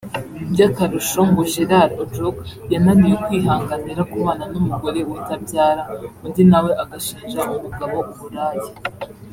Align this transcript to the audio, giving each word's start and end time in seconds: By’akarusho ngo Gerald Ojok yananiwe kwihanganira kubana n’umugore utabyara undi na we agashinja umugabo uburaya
By’akarusho 0.51 1.19
ngo 1.29 1.41
Gerald 1.51 1.91
Ojok 2.03 2.37
yananiwe 2.71 3.17
kwihanganira 3.25 4.01
kubana 4.11 4.43
n’umugore 4.51 4.99
utabyara 5.15 5.83
undi 6.25 6.43
na 6.51 6.59
we 6.63 6.71
agashinja 6.83 7.41
umugabo 7.55 7.97
uburaya 8.13 8.69